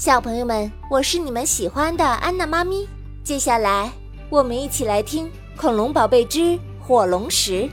[0.00, 2.88] 小朋友们，我是你们喜欢的安娜妈咪。
[3.22, 3.92] 接下来，
[4.30, 5.26] 我们一起来听
[5.58, 7.64] 《恐龙宝贝之火龙石》，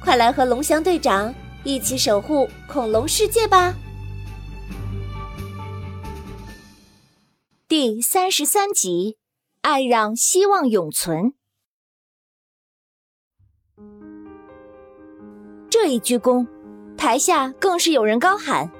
[0.00, 1.34] 快来和龙翔队长
[1.64, 3.74] 一起守护恐龙世界吧！
[7.66, 9.18] 第三十三集，
[9.62, 11.34] 爱让希望永存。
[15.68, 16.46] 这一鞠躬，
[16.96, 18.70] 台下更是有人高喊。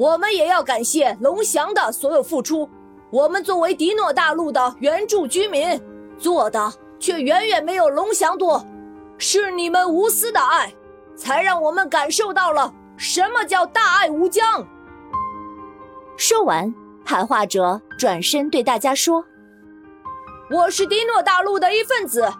[0.00, 2.66] 我们也要感谢龙翔的所有付出。
[3.10, 5.78] 我们作为迪诺大陆的原住居民，
[6.18, 8.64] 做的却远远没有龙翔多。
[9.18, 10.72] 是你们无私的爱，
[11.14, 14.66] 才让我们感受到了什么叫大爱无疆。
[16.16, 19.26] 说完，喊话者转身对大家说
[20.50, 22.32] ：“我是迪诺大陆的一份子，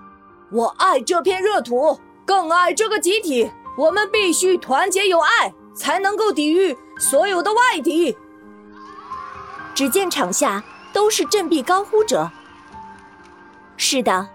[0.51, 3.51] 我爱这片热土，更爱这个集体。
[3.77, 8.15] 我们必须团结友爱，才能够抵御。”所有的外敌，
[9.75, 12.31] 只见场下都是振臂高呼者。
[13.79, 14.29] 是的，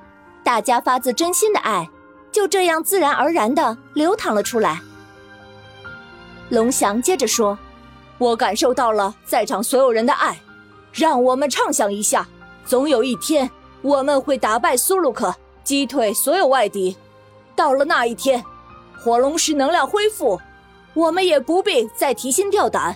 [0.44, 1.88] 大家发自真心的爱，
[2.31, 4.81] 就这样自然而然的流淌了出来。
[6.50, 7.58] 龙翔接着说
[8.17, 10.40] ：“我感受到了在场所有人的爱，
[10.92, 12.28] 让我们畅想一下，
[12.66, 13.50] 总有一天
[13.84, 16.97] 我们会打败苏鲁克，击退所有外敌。
[17.56, 18.44] 到了那一天，
[19.00, 20.42] 火龙石能量恢复。”
[20.96, 22.96] 我们也不必再提心吊胆，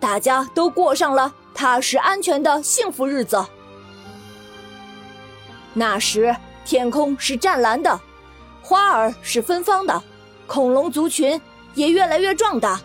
[0.00, 3.44] 大家都过上了踏实安全的幸福日子。
[5.74, 8.00] 那时天空是湛蓝的，
[8.62, 10.00] 花儿是芬芳的，
[10.46, 11.38] 恐龙族群
[11.74, 12.80] 也越来越壮大。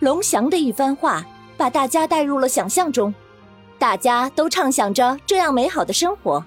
[0.00, 1.24] 龙翔的一番话
[1.56, 3.14] 把大家带入了想象中，
[3.78, 6.44] 大家都畅想着这样美好的生活。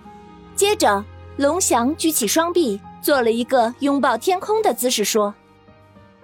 [0.55, 1.03] 接着，
[1.37, 5.33] 龙翔举起双臂，做了一个拥抱天空的姿势，说。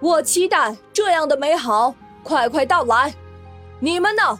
[0.00, 3.14] 我期待这样的美好快快到来，
[3.80, 4.38] 你们呢？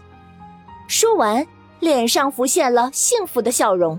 [0.89, 1.47] 说完，
[1.81, 3.99] 脸上浮现了幸福的笑容。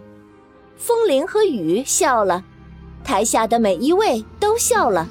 [0.76, 2.44] 风铃和雨笑了，
[3.04, 5.08] 台下的每一位都笑了，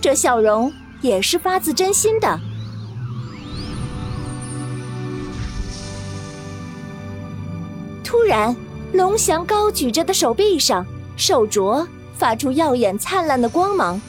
[0.00, 2.40] 这笑容也是发自真心的。
[8.02, 8.56] 突然，
[8.94, 14.00] 龙翔高举着的手臂上，手镯发出耀眼灿烂的光芒，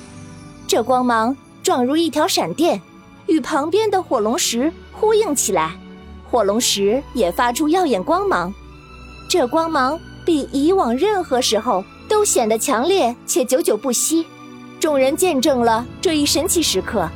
[0.65, 1.35] 这光芒。
[1.71, 2.81] 状如一条闪电，
[3.27, 5.73] 与旁边的火龙石呼应起来，
[6.29, 8.53] 火龙石也发出耀眼光芒。
[9.29, 14.27] 这光芒比以往任何时候都显得强烈且久久不息。
[14.81, 17.09] 众人见证了这一神奇时刻。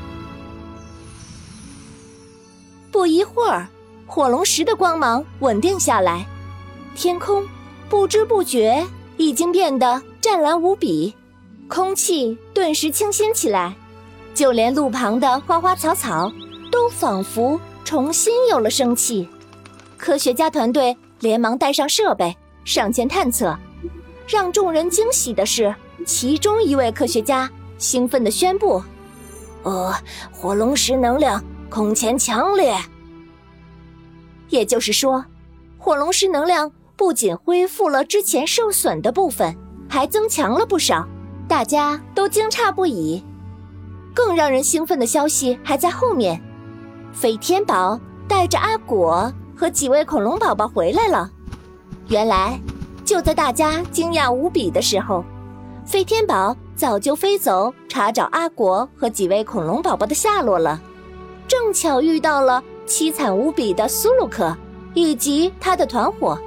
[2.93, 3.67] 不一会儿，
[4.07, 6.25] 火龙石的光芒稳定下来，
[6.95, 7.45] 天空
[7.89, 8.87] 不知不觉
[9.17, 11.13] 已经变得湛蓝无比，
[11.67, 13.75] 空气顿时清新起来。
[14.35, 16.31] 就连路旁的花花草草，
[16.69, 19.27] 都仿佛重新有了生气。
[19.97, 22.35] 科学家团队连忙带上设备
[22.65, 23.57] 上前探测。
[24.27, 25.73] 让众人惊喜的是，
[26.05, 28.83] 其中一位科学家兴奋地宣布
[29.63, 29.93] ：“呃，
[30.31, 32.75] 火龙石能量空前强烈。
[34.49, 35.23] 也就是说，
[35.77, 39.55] 火龙石能量不仅恢复了之前受损的部分，
[39.87, 41.07] 还增强了不少。
[41.47, 43.23] 大家都惊诧不已。”
[44.15, 46.41] 更让人兴奋的消息还在后面，
[47.13, 51.29] 飞天宝带着阿果和几位恐龙宝宝回来了。
[52.07, 52.59] 原来，
[53.03, 55.23] 就在大家惊讶无比的时候，
[55.85, 60.81] 飞天宝早就飞走查找阿果和几位恐龙宝宝的下落了。
[61.47, 64.55] 正巧遇到了凄惨无比的苏鲁克
[64.93, 66.39] 以及他的团伙，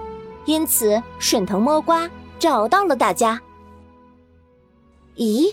[0.47, 2.09] 因此顺藤摸瓜
[2.39, 3.41] 找到了大家。
[5.17, 5.53] 咦？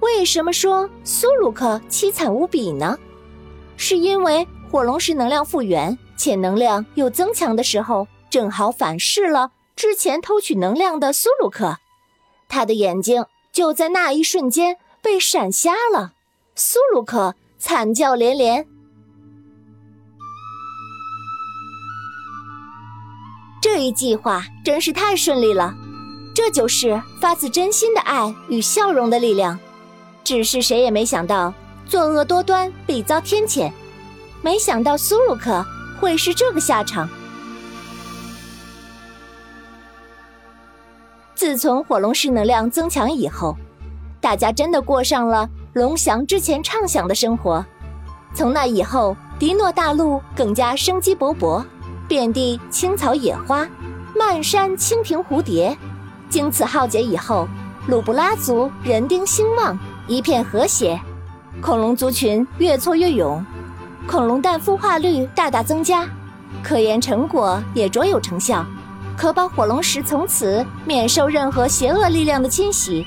[0.00, 2.98] 为什么说苏鲁克凄惨无比呢？
[3.76, 11.78] 是因为火龙石能量复原且能量又增强的时候，正好反噬了之前偷取能量的苏鲁克，
[12.48, 16.12] 他的眼睛就在那一瞬间被闪瞎了。
[16.54, 18.66] 苏鲁克惨叫连连。
[23.60, 25.74] 这一计划真是太顺利了，
[26.34, 29.58] 这就是发自真心的爱与笑容的力量。
[30.28, 31.54] 只是谁也没想到，
[31.86, 33.72] 作恶多端必遭天谴。
[34.42, 35.64] 没想到苏鲁克
[35.98, 37.08] 会是这个下场。
[41.34, 43.56] 自从火龙石能量增强以后，
[44.20, 47.64] 大家真的过上了龙翔之前畅想的生活。
[48.34, 51.64] 从那以后，迪诺大陆更加生机勃勃，
[52.06, 53.66] 遍地青草野花，
[54.14, 55.74] 漫山蜻蜓蝴蝶。
[56.28, 57.48] 经此浩劫以后，
[57.86, 59.78] 鲁布拉族人丁兴旺。
[60.08, 60.98] 一片和谐，
[61.60, 63.44] 恐龙族群越挫越勇，
[64.06, 66.08] 恐龙蛋孵化率大大增加，
[66.62, 68.64] 科研成果也卓有成效，
[69.18, 73.06] 可保火龙石从此免受任何邪恶力量的侵袭。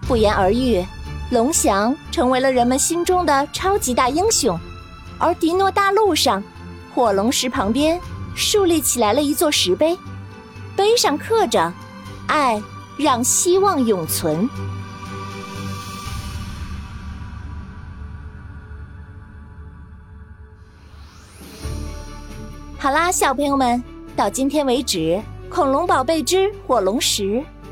[0.00, 0.84] 不言而喻，
[1.30, 4.58] 龙翔成为了人们心中的超级大英雄，
[5.16, 6.42] 而迪诺大陆上，
[6.92, 8.00] 火龙石旁边
[8.34, 9.96] 树立起来了一座石碑，
[10.74, 11.72] 碑上刻着
[12.26, 12.60] “爱
[12.96, 14.50] 让希望永存”。
[22.82, 23.80] 好啦，小朋友们，
[24.16, 24.98] 到今天为止，
[25.48, 27.22] 《恐龙宝贝之火龙石》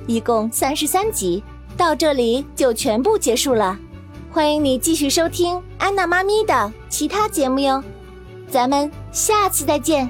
[0.06, 1.42] 一共三十三集，
[1.76, 3.76] 到这里就全部结束了。
[4.30, 7.82] 欢迎你继续收听安娜妈咪的其他节目哟，
[8.48, 10.08] 咱们下次再见。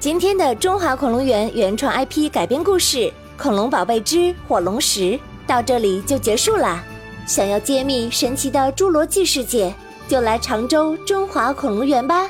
[0.00, 2.98] 今天的中华恐龙园原创 IP 改编故事
[3.40, 5.00] 《恐龙宝贝之火龙石》
[5.46, 6.82] 到这里就结束啦。
[7.28, 9.72] 想要揭秘神奇的侏罗纪世界？
[10.10, 12.28] 就来常州中华恐龙园吧。